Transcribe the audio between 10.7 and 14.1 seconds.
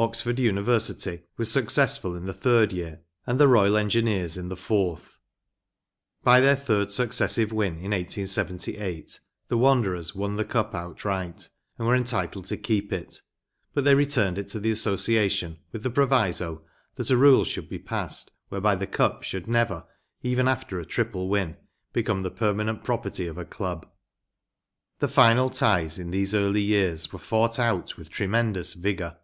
outright and were entitled to keep it, but they